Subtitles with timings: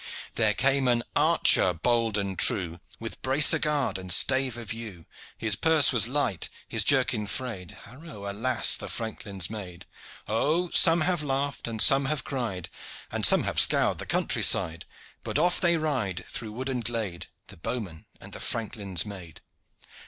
[0.33, 5.05] There came an archer bold and true, With bracer guard and stave of yew;
[5.37, 8.75] His purse was light, his jerkin frayed; Haro, alas!
[8.75, 9.85] the franklin's maid!
[10.27, 12.69] Oh, some have laughed and some have cried
[13.11, 14.85] And some have scoured the country side!
[15.23, 19.41] But off they ride through wood and glade, The bowman and the franklin's maid.